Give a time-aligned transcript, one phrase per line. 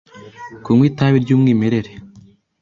[0.63, 1.91] Kunywa itabi ry'umwimerere